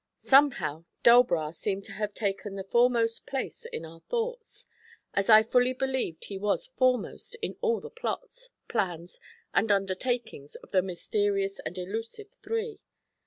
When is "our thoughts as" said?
3.85-5.29